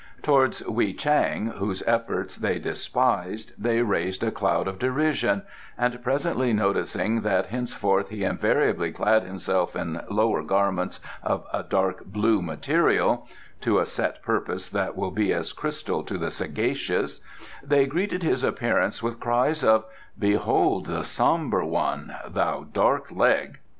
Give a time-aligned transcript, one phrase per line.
[0.23, 5.43] Towards Wei Chang, whose efforts they despised, they raised a cloud of derision,
[5.77, 12.03] and presently noticing that henceforth he invariably clad himself in lower garments of a dark
[12.05, 13.27] blue material
[13.61, 17.21] (to a set purpose that will be as crystal to the sagacious),
[17.61, 19.85] they greeted his appearance with cries of:
[20.17, 22.15] "Behold the sombre one!
[22.27, 23.59] Thou dark leg!"